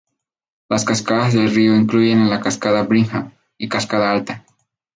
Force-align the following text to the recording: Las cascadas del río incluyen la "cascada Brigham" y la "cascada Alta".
Las 0.67 0.83
cascadas 0.83 1.35
del 1.35 1.53
río 1.53 1.75
incluyen 1.75 2.27
la 2.27 2.39
"cascada 2.39 2.81
Brigham" 2.81 3.33
y 3.59 3.65
la 3.67 3.71
"cascada 3.71 4.11
Alta". 4.11 4.43